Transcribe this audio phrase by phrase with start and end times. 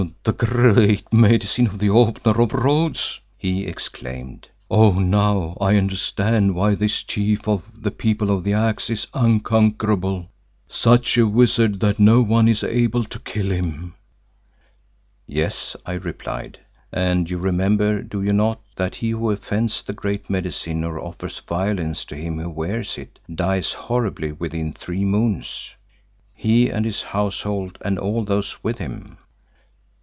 [0.23, 4.47] "The Great Medicine of the Opener of Roads!" he exclaimed.
[4.67, 11.19] "Oh, now I understand why this Chief of the People of the Axe is unconquerable—such
[11.19, 13.93] a wizard that no one is able to kill him."
[15.27, 16.57] "Yes," I replied,
[16.91, 21.37] "and you remember, do you not, that he who offends the Great Medicine, or offers
[21.47, 25.75] violence to him who wears it, dies horribly within three moons,
[26.33, 29.19] he and his household and all those with him?"